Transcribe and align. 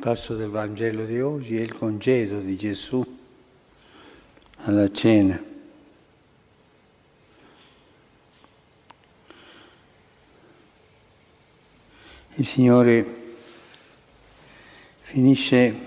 passo 0.00 0.34
del 0.34 0.48
Vangelo 0.48 1.04
di 1.04 1.20
oggi 1.20 1.58
è 1.58 1.60
il 1.60 1.74
congedo 1.74 2.40
di 2.40 2.56
Gesù 2.56 3.18
alla 4.62 4.90
cena. 4.90 5.38
Il 12.36 12.46
Signore 12.46 13.04
finisce 15.00 15.78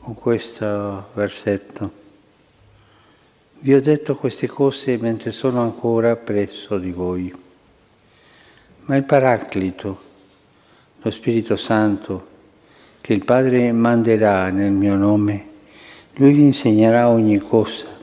con 0.00 0.14
questo 0.14 1.10
versetto. 1.12 1.92
Vi 3.60 3.72
ho 3.72 3.80
detto 3.80 4.16
queste 4.16 4.48
cose 4.48 4.96
mentre 4.96 5.30
sono 5.30 5.60
ancora 5.60 6.16
presso 6.16 6.76
di 6.76 6.90
voi, 6.90 7.32
ma 8.86 8.96
il 8.96 9.04
Paraclito, 9.04 10.09
lo 11.02 11.10
Spirito 11.10 11.56
Santo 11.56 12.28
che 13.00 13.14
il 13.14 13.24
Padre 13.24 13.72
manderà 13.72 14.50
nel 14.50 14.72
mio 14.72 14.94
nome, 14.94 15.48
lui 16.16 16.32
vi 16.32 16.42
insegnerà 16.42 17.08
ogni 17.08 17.38
cosa 17.38 17.98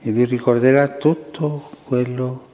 e 0.00 0.10
vi 0.10 0.24
ricorderà 0.24 0.88
tutto 0.88 1.70
quello 1.84 2.48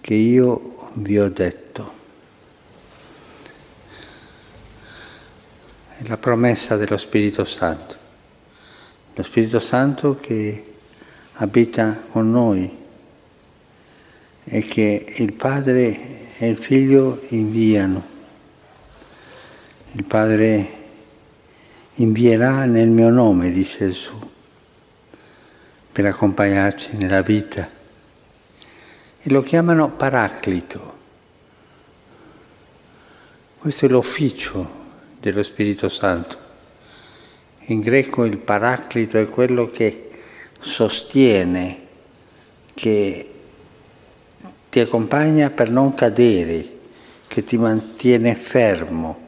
che 0.00 0.14
io 0.14 0.90
vi 0.94 1.18
ho 1.18 1.28
detto. 1.30 1.92
È 5.98 6.06
la 6.06 6.18
promessa 6.18 6.76
dello 6.76 6.98
Spirito 6.98 7.44
Santo. 7.44 7.96
Lo 9.14 9.22
Spirito 9.22 9.58
Santo 9.58 10.18
che 10.20 10.74
abita 11.32 12.04
con 12.10 12.30
noi 12.30 12.84
e 14.44 14.60
che 14.60 15.14
il 15.16 15.32
Padre 15.32 16.36
e 16.36 16.48
il 16.48 16.56
Figlio 16.56 17.22
inviano. 17.28 18.15
Il 19.96 20.04
Padre 20.04 20.68
invierà 21.94 22.66
nel 22.66 22.90
mio 22.90 23.08
nome, 23.08 23.50
dice 23.50 23.86
Gesù, 23.86 24.30
per 25.90 26.04
accompagnarci 26.04 26.98
nella 26.98 27.22
vita. 27.22 27.66
E 29.22 29.30
lo 29.30 29.42
chiamano 29.42 29.90
Paraclito. 29.92 30.96
Questo 33.56 33.86
è 33.86 33.88
l'ufficio 33.88 34.70
dello 35.18 35.42
Spirito 35.42 35.88
Santo. 35.88 36.36
In 37.68 37.80
greco 37.80 38.26
il 38.26 38.36
Paraclito 38.36 39.16
è 39.16 39.26
quello 39.30 39.70
che 39.70 40.10
sostiene, 40.58 41.78
che 42.74 43.32
ti 44.68 44.78
accompagna 44.78 45.48
per 45.48 45.70
non 45.70 45.94
cadere, 45.94 46.70
che 47.26 47.44
ti 47.44 47.56
mantiene 47.56 48.34
fermo 48.34 49.24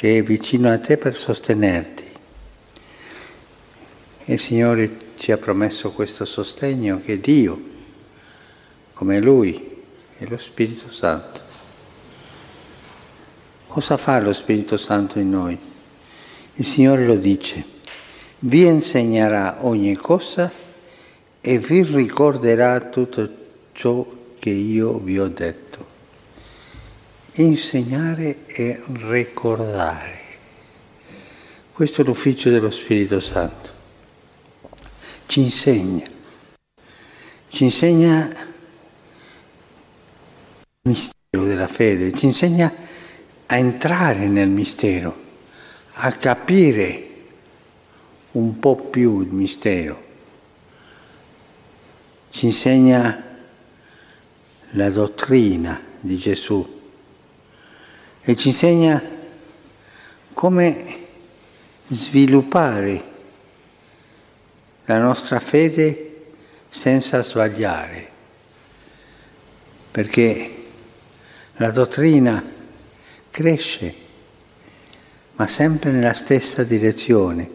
che 0.00 0.16
è 0.16 0.22
vicino 0.22 0.70
a 0.70 0.78
te 0.78 0.96
per 0.96 1.14
sostenerti. 1.14 2.04
Il 4.24 4.40
Signore 4.40 4.96
ci 5.18 5.30
ha 5.30 5.36
promesso 5.36 5.90
questo 5.90 6.24
sostegno 6.24 7.02
che 7.04 7.20
Dio, 7.20 7.62
come 8.94 9.20
Lui, 9.20 9.82
è 10.16 10.24
lo 10.24 10.38
Spirito 10.38 10.90
Santo. 10.90 11.40
Cosa 13.66 13.98
fa 13.98 14.18
lo 14.20 14.32
Spirito 14.32 14.78
Santo 14.78 15.18
in 15.18 15.28
noi? 15.28 15.58
Il 16.54 16.64
Signore 16.64 17.04
lo 17.04 17.16
dice, 17.16 17.62
vi 18.38 18.64
insegnerà 18.64 19.66
ogni 19.66 19.96
cosa 19.96 20.50
e 21.42 21.58
vi 21.58 21.82
ricorderà 21.82 22.80
tutto 22.88 23.30
ciò 23.72 24.06
che 24.38 24.48
io 24.48 24.98
vi 24.98 25.18
ho 25.18 25.28
detto 25.28 25.69
insegnare 27.34 28.44
e 28.46 28.82
ricordare. 29.08 30.18
Questo 31.72 32.02
è 32.02 32.04
l'ufficio 32.04 32.50
dello 32.50 32.70
Spirito 32.70 33.20
Santo. 33.20 33.78
Ci 35.26 35.40
insegna, 35.40 36.08
ci 37.48 37.64
insegna 37.64 38.28
il 38.28 38.48
mistero 40.82 41.44
della 41.44 41.68
fede, 41.68 42.12
ci 42.12 42.26
insegna 42.26 42.72
a 43.46 43.56
entrare 43.56 44.26
nel 44.26 44.48
mistero, 44.48 45.16
a 45.92 46.12
capire 46.12 47.08
un 48.32 48.58
po' 48.58 48.74
più 48.74 49.20
il 49.20 49.32
mistero. 49.32 50.08
Ci 52.30 52.46
insegna 52.46 53.24
la 54.70 54.90
dottrina 54.90 55.80
di 56.00 56.16
Gesù 56.16 56.79
e 58.22 58.36
ci 58.36 58.48
insegna 58.48 59.02
come 60.32 60.98
sviluppare 61.88 63.04
la 64.84 64.98
nostra 64.98 65.40
fede 65.40 66.06
senza 66.68 67.22
sbagliare, 67.22 68.08
perché 69.90 70.54
la 71.56 71.70
dottrina 71.70 72.42
cresce, 73.30 73.94
ma 75.36 75.46
sempre 75.46 75.90
nella 75.90 76.12
stessa 76.12 76.62
direzione, 76.62 77.50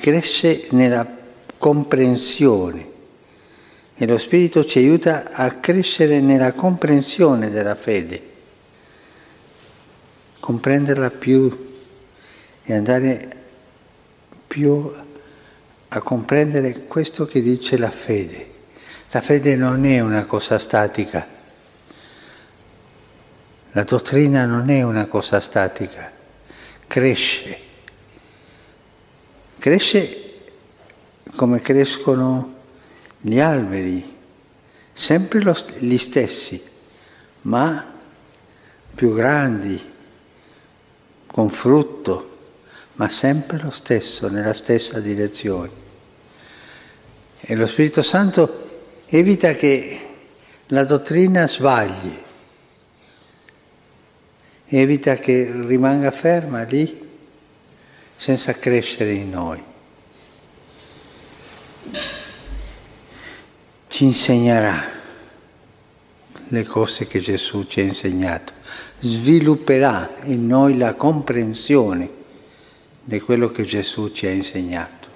cresce 0.00 0.66
nella 0.70 1.06
comprensione. 1.56 2.90
E 3.94 4.06
lo 4.06 4.18
Spirito 4.18 4.64
ci 4.64 4.78
aiuta 4.78 5.30
a 5.32 5.52
crescere 5.52 6.20
nella 6.20 6.52
comprensione 6.52 7.50
della 7.50 7.74
fede 7.74 8.30
comprenderla 10.42 11.10
più 11.10 11.70
e 12.64 12.74
andare 12.74 13.28
più 14.48 14.92
a 15.88 16.00
comprendere 16.00 16.86
questo 16.88 17.26
che 17.26 17.40
dice 17.40 17.78
la 17.78 17.92
fede. 17.92 18.50
La 19.12 19.20
fede 19.20 19.54
non 19.54 19.84
è 19.84 20.00
una 20.00 20.24
cosa 20.24 20.58
statica, 20.58 21.24
la 23.70 23.84
dottrina 23.84 24.44
non 24.44 24.68
è 24.68 24.82
una 24.82 25.06
cosa 25.06 25.38
statica, 25.38 26.10
cresce, 26.88 27.58
cresce 29.60 30.40
come 31.36 31.60
crescono 31.60 32.54
gli 33.20 33.38
alberi, 33.38 34.16
sempre 34.92 35.40
gli 35.78 35.98
stessi, 35.98 36.60
ma 37.42 37.92
più 38.94 39.14
grandi, 39.14 39.90
con 41.32 41.48
frutto, 41.48 42.36
ma 42.94 43.08
sempre 43.08 43.58
lo 43.58 43.70
stesso, 43.70 44.28
nella 44.28 44.52
stessa 44.52 45.00
direzione. 45.00 45.70
E 47.40 47.56
lo 47.56 47.66
Spirito 47.66 48.02
Santo 48.02 49.00
evita 49.06 49.54
che 49.54 49.98
la 50.66 50.84
dottrina 50.84 51.48
sbagli, 51.48 52.16
evita 54.66 55.16
che 55.16 55.50
rimanga 55.52 56.10
ferma 56.10 56.62
lì 56.64 57.08
senza 58.14 58.52
crescere 58.52 59.12
in 59.12 59.30
noi. 59.30 59.64
Ci 63.88 64.04
insegnerà 64.04 64.91
le 66.52 66.66
cose 66.66 67.06
che 67.06 67.18
Gesù 67.18 67.64
ci 67.64 67.80
ha 67.80 67.84
insegnato, 67.84 68.52
svilupperà 68.98 70.16
in 70.24 70.46
noi 70.46 70.76
la 70.76 70.92
comprensione 70.92 72.10
di 73.02 73.20
quello 73.20 73.50
che 73.50 73.62
Gesù 73.62 74.10
ci 74.10 74.26
ha 74.26 74.30
insegnato, 74.30 75.08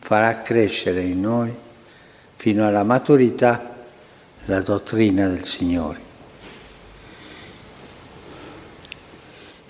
farà 0.00 0.42
crescere 0.42 1.02
in 1.02 1.20
noi 1.20 1.54
fino 2.34 2.66
alla 2.66 2.82
maturità 2.82 3.76
la 4.46 4.60
dottrina 4.60 5.28
del 5.28 5.44
Signore. 5.44 6.06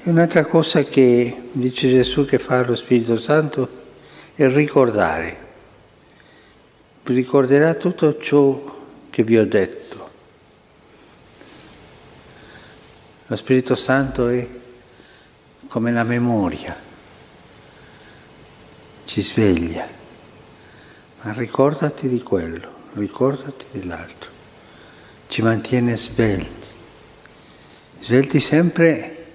E 0.02 0.08
un'altra 0.10 0.46
cosa 0.46 0.82
che 0.84 1.36
dice 1.52 1.90
Gesù 1.90 2.24
che 2.24 2.38
fa 2.38 2.64
lo 2.64 2.74
Spirito 2.74 3.18
Santo 3.18 3.68
è 4.34 4.48
ricordare. 4.48 5.46
Ricorderà 7.02 7.74
tutto 7.74 8.16
ciò 8.18 8.76
che 9.10 9.22
vi 9.22 9.36
ho 9.36 9.46
detto. 9.46 9.87
Lo 13.30 13.36
Spirito 13.36 13.74
Santo 13.74 14.28
è 14.28 14.48
come 15.68 15.92
la 15.92 16.02
memoria, 16.02 16.74
ci 19.04 19.20
sveglia, 19.20 19.86
ma 21.20 21.32
ricordati 21.34 22.08
di 22.08 22.22
quello, 22.22 22.86
ricordati 22.94 23.66
dell'altro, 23.70 24.30
ci 25.28 25.42
mantiene 25.42 25.94
svelti, 25.98 26.68
svelti 28.00 28.40
sempre 28.40 29.26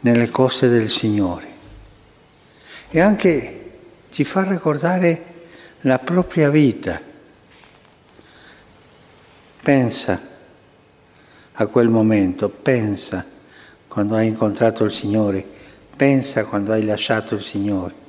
nelle 0.00 0.28
cose 0.28 0.68
del 0.68 0.90
Signore. 0.90 1.48
E 2.90 3.00
anche 3.00 3.70
ci 4.10 4.22
fa 4.24 4.42
ricordare 4.42 5.46
la 5.80 5.98
propria 5.98 6.50
vita. 6.50 7.00
Pensa 9.62 10.32
a 11.56 11.66
quel 11.66 11.88
momento, 11.88 12.48
pensa 12.48 13.24
quando 13.86 14.16
hai 14.16 14.26
incontrato 14.26 14.82
il 14.82 14.90
Signore, 14.90 15.46
pensa 15.96 16.44
quando 16.44 16.72
hai 16.72 16.84
lasciato 16.84 17.36
il 17.36 17.40
Signore. 17.40 18.02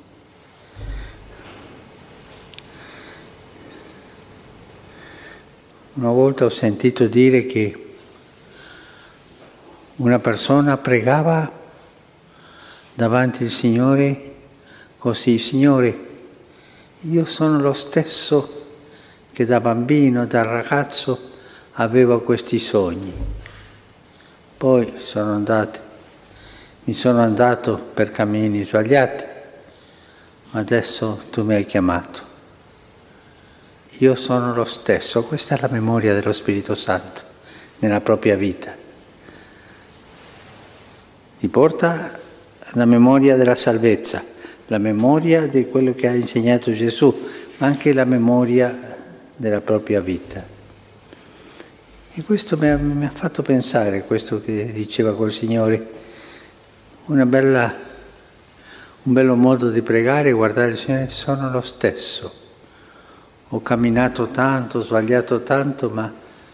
Una 5.93 6.09
volta 6.09 6.45
ho 6.45 6.49
sentito 6.49 7.05
dire 7.05 7.45
che 7.45 7.95
una 9.97 10.19
persona 10.19 10.77
pregava 10.77 11.49
davanti 12.95 13.43
al 13.43 13.49
Signore 13.49 14.33
così, 14.97 15.37
Signore, 15.37 16.07
io 17.01 17.25
sono 17.25 17.59
lo 17.59 17.73
stesso 17.73 18.63
che 19.31 19.45
da 19.45 19.61
bambino, 19.61 20.25
da 20.25 20.41
ragazzo 20.41 21.33
avevo 21.75 22.21
questi 22.21 22.59
sogni. 22.59 23.13
Poi 24.57 24.93
sono 24.97 25.33
andato, 25.33 25.79
mi 26.85 26.93
sono 26.93 27.19
andato 27.19 27.77
per 27.93 28.11
cammini 28.11 28.63
sbagliati, 28.63 29.25
ma 30.51 30.59
adesso 30.59 31.23
tu 31.29 31.43
mi 31.43 31.55
hai 31.55 31.65
chiamato. 31.65 32.33
Io 33.99 34.15
sono 34.15 34.53
lo 34.53 34.65
stesso, 34.65 35.23
questa 35.23 35.55
è 35.55 35.61
la 35.61 35.69
memoria 35.69 36.13
dello 36.13 36.33
Spirito 36.33 36.75
Santo 36.75 37.21
nella 37.79 38.01
propria 38.01 38.35
vita. 38.35 38.73
Ti 41.39 41.47
porta 41.47 42.19
la 42.73 42.85
memoria 42.85 43.35
della 43.35 43.55
salvezza, 43.55 44.23
la 44.67 44.77
memoria 44.77 45.47
di 45.47 45.69
quello 45.69 45.93
che 45.93 46.07
ha 46.07 46.13
insegnato 46.13 46.71
Gesù, 46.71 47.13
ma 47.57 47.67
anche 47.67 47.93
la 47.93 48.05
memoria 48.05 48.97
della 49.35 49.61
propria 49.61 49.99
vita. 49.99 50.54
E 52.17 52.23
questo 52.23 52.55
mi 52.55 52.69
ha, 52.69 52.77
mi 52.77 53.05
ha 53.05 53.11
fatto 53.11 53.41
pensare, 53.41 54.03
questo 54.03 54.39
che 54.39 54.71
diceva 54.71 55.13
col 55.13 55.33
Signore, 55.33 55.85
bella, 57.07 57.75
un 59.03 59.11
bello 59.11 59.35
modo 59.35 59.69
di 59.69 59.81
pregare 59.81 60.29
e 60.29 60.31
guardare 60.31 60.69
il 60.69 60.77
Signore, 60.77 61.09
sono 61.09 61.49
lo 61.49 61.59
stesso. 61.59 62.33
Ho 63.49 63.61
camminato 63.61 64.27
tanto, 64.27 64.77
ho 64.77 64.81
sbagliato 64.81 65.43
tanto, 65.43 65.89
ma 65.89 66.09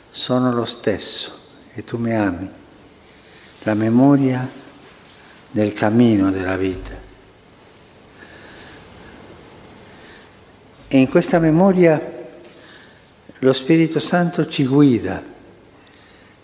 sono 0.10 0.52
lo 0.52 0.66
stesso 0.66 1.38
e 1.76 1.84
tu 1.84 1.98
mi 1.98 2.16
ami. 2.16 2.50
La 3.62 3.76
memoria 3.76 4.50
del 5.52 5.74
cammino 5.74 6.32
della 6.32 6.58
vita. 6.58 6.96
E 10.88 10.98
in 10.98 11.08
questa 11.08 11.38
memoria 11.38 12.02
lo 13.38 13.54
Spirito 13.54 14.00
Santo 14.00 14.48
ci 14.48 14.66
guida 14.66 15.31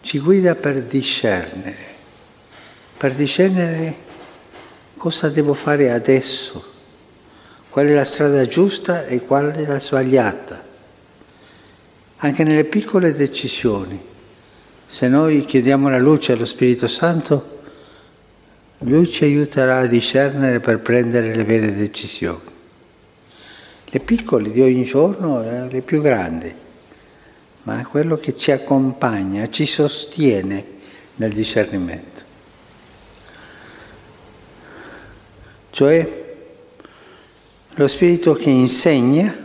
ci 0.08 0.20
guida 0.20 0.56
per 0.56 0.84
discernere, 0.84 1.76
per 2.96 3.12
discernere 3.12 3.94
cosa 4.96 5.28
devo 5.28 5.54
fare 5.54 5.92
adesso, 5.92 6.64
qual 7.70 7.88
è 7.88 7.94
la 7.94 8.06
strada 8.06 8.46
giusta 8.46 9.06
e 9.06 9.20
qual 9.26 9.52
è 9.52 9.66
la 9.66 9.82
sbagliata, 9.82 10.64
anche 12.16 12.44
nelle 12.46 12.64
piccole 12.64 13.16
decisioni. 13.16 14.02
Se 14.88 15.10
noi 15.10 15.44
chiediamo 15.44 15.90
la 15.90 16.00
luce 16.00 16.32
allo 16.32 16.46
Spirito 16.46 16.88
Santo, 16.88 17.60
lui 18.78 19.12
ci 19.12 19.26
aiuterà 19.26 19.80
a 19.80 19.88
discernere 19.88 20.62
per 20.62 20.80
prendere 20.80 21.36
le 21.36 21.44
vere 21.44 21.76
decisioni. 21.76 22.40
Le 23.84 24.00
piccole 24.00 24.52
di 24.52 24.62
ogni 24.62 24.86
giorno 24.86 25.44
e 25.44 25.70
le 25.70 25.82
più 25.82 26.00
grandi 26.00 26.66
ma 27.68 27.82
è 27.82 27.84
quello 27.84 28.16
che 28.16 28.34
ci 28.34 28.52
accompagna, 28.52 29.50
ci 29.50 29.66
sostiene 29.66 30.66
nel 31.16 31.34
discernimento. 31.34 32.22
Cioè 35.72 36.26
lo 37.72 37.88
Spirito 37.90 38.36
che 38.36 38.50
insegna, 38.50 39.36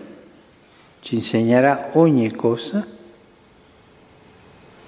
ci 1.01 1.17
insegnerà 1.17 1.91
ogni 1.95 2.31
cosa, 2.31 2.87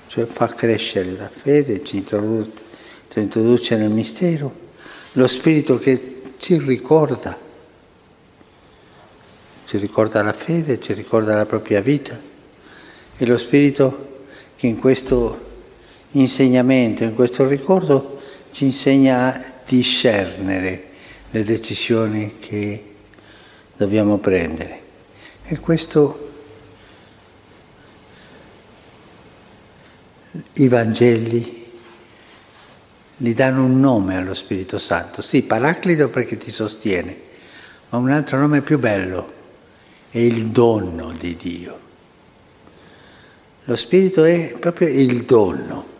cioè 0.06 0.24
fa 0.26 0.46
crescere 0.46 1.16
la 1.16 1.28
fede, 1.28 1.82
ci 1.82 1.96
introduce, 1.96 2.52
ci 3.08 3.18
introduce 3.18 3.76
nel 3.76 3.90
mistero, 3.90 4.54
lo 5.14 5.26
Spirito 5.26 5.76
che 5.80 6.22
ci 6.38 6.56
ricorda, 6.58 7.36
ci 9.64 9.76
ricorda 9.76 10.22
la 10.22 10.32
fede, 10.32 10.80
ci 10.80 10.92
ricorda 10.92 11.34
la 11.34 11.46
propria 11.46 11.80
vita 11.80 12.30
e 13.16 13.26
lo 13.26 13.36
Spirito 13.36 14.22
che 14.56 14.66
in 14.66 14.78
questo 14.78 15.52
insegnamento, 16.12 17.04
in 17.04 17.14
questo 17.14 17.46
ricordo, 17.46 18.20
ci 18.50 18.64
insegna 18.64 19.32
a 19.32 19.52
discernere 19.66 20.90
le 21.30 21.44
decisioni 21.44 22.38
che 22.38 22.94
dobbiamo 23.76 24.18
prendere. 24.18 24.82
E 25.44 25.58
questo 25.58 26.30
i 30.54 30.68
Vangeli 30.68 31.62
gli 33.16 33.34
danno 33.34 33.64
un 33.64 33.78
nome 33.78 34.16
allo 34.16 34.34
Spirito 34.34 34.78
Santo. 34.78 35.22
Sì, 35.22 35.42
Paraclito 35.42 36.08
perché 36.08 36.36
ti 36.36 36.50
sostiene, 36.50 37.16
ma 37.90 37.98
un 37.98 38.10
altro 38.10 38.38
nome 38.38 38.60
più 38.60 38.78
bello 38.78 39.32
è 40.10 40.18
il 40.18 40.48
dono 40.48 41.12
di 41.12 41.36
Dio. 41.36 41.83
Lo 43.66 43.76
Spirito 43.76 44.24
è 44.24 44.56
proprio 44.58 44.88
il 44.88 45.22
dono. 45.22 45.92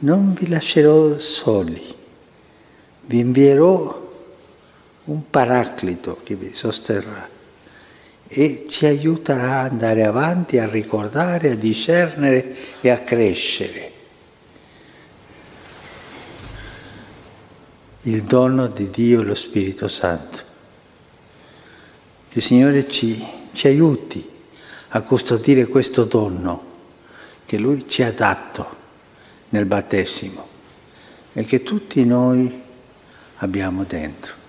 Non 0.00 0.34
vi 0.34 0.46
lascerò 0.48 1.16
soli, 1.18 1.82
vi 3.06 3.18
invierò 3.18 4.02
un 5.04 5.30
paraclito 5.30 6.20
che 6.22 6.34
vi 6.34 6.52
sosterrà 6.52 7.26
e 8.26 8.64
ci 8.68 8.84
aiuterà 8.84 9.60
ad 9.60 9.72
andare 9.72 10.04
avanti, 10.04 10.58
a 10.58 10.68
ricordare, 10.68 11.52
a 11.52 11.56
discernere 11.56 12.54
e 12.82 12.90
a 12.90 12.98
crescere. 12.98 13.92
Il 18.02 18.22
dono 18.24 18.66
di 18.66 18.90
Dio 18.90 19.22
e 19.22 19.24
lo 19.24 19.34
Spirito 19.34 19.88
Santo. 19.88 20.42
Il 22.32 22.42
Signore 22.42 22.86
ci, 22.90 23.24
ci 23.52 23.66
aiuti 23.66 24.32
a 24.96 25.02
custodire 25.02 25.66
questo 25.66 26.04
dono 26.04 26.72
che 27.46 27.58
Lui 27.58 27.88
ci 27.88 28.02
ha 28.04 28.12
dato 28.12 28.82
nel 29.48 29.64
battesimo 29.64 30.46
e 31.32 31.44
che 31.44 31.64
tutti 31.64 32.04
noi 32.04 32.62
abbiamo 33.38 33.82
dentro. 33.82 34.43